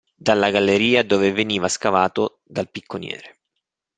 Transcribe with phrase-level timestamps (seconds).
[0.17, 3.37] Dalla galleria dove veniva scavato dal picconiere.